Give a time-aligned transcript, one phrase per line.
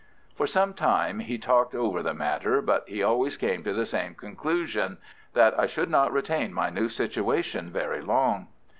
[0.35, 4.15] For some time he talked over the matter, but he always came to the same
[4.15, 8.47] conclusion—that I should not retain my new situation very long.